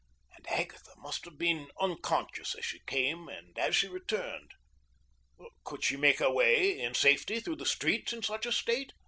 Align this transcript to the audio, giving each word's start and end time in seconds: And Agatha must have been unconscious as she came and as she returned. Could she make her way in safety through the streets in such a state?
And 0.35 0.47
Agatha 0.49 0.95
must 0.97 1.25
have 1.25 1.37
been 1.37 1.67
unconscious 1.79 2.55
as 2.55 2.65
she 2.65 2.79
came 2.87 3.29
and 3.29 3.55
as 3.59 3.75
she 3.75 3.87
returned. 3.87 4.49
Could 5.63 5.83
she 5.83 5.95
make 5.95 6.17
her 6.17 6.31
way 6.31 6.79
in 6.81 6.95
safety 6.95 7.39
through 7.39 7.57
the 7.57 7.67
streets 7.67 8.11
in 8.11 8.23
such 8.23 8.47
a 8.47 8.51
state? 8.51 8.93